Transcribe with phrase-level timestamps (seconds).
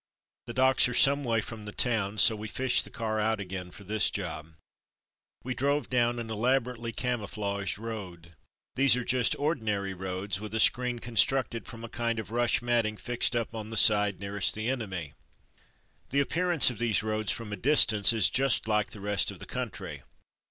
[0.47, 3.69] The docks are some way from the town, so we fished the car out again
[3.69, 4.53] for this job.
[5.43, 8.33] We drove down an elaborately camouflaged road.
[8.75, 12.97] These are just ordinary roads, with a screen constructed from a kind of rush matting
[12.97, 15.13] fixed up on the side nearest the enemy.
[16.09, 19.45] The appearance of these roads from a distance is just like the rest of the
[19.45, 20.01] country.